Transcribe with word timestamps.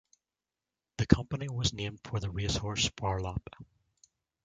The 0.97 1.05
company 1.05 1.47
was 1.47 1.73
named 1.73 1.99
for 2.05 2.19
the 2.19 2.31
race 2.31 2.55
horse 2.57 2.89
Phar 2.97 3.21
Lap. 3.21 3.53